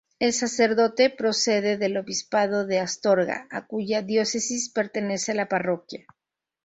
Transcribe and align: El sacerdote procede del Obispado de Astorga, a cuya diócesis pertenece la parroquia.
El 0.17 0.33
sacerdote 0.33 1.11
procede 1.11 1.77
del 1.77 1.95
Obispado 1.95 2.65
de 2.65 2.79
Astorga, 2.79 3.45
a 3.51 3.67
cuya 3.67 4.01
diócesis 4.01 4.67
pertenece 4.71 5.35
la 5.35 5.47
parroquia. 5.47 6.07